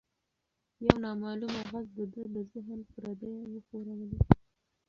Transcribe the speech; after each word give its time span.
یو 0.85 0.95
نامعلومه 1.05 1.61
غږ 1.71 1.85
د 1.97 1.99
ده 2.13 2.23
د 2.33 2.37
ذهن 2.51 2.79
پردې 2.91 3.31
وښورولې. 3.51 4.19